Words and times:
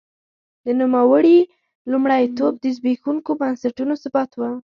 د 0.65 0.67
نوموړي 0.81 1.37
لومړیتوب 1.91 2.53
د 2.59 2.65
زبېښونکو 2.75 3.31
بنسټونو 3.41 3.93
ثبات 4.03 4.31
و. 4.35 4.41